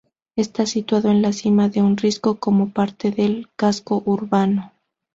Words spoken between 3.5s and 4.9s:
casco urbano.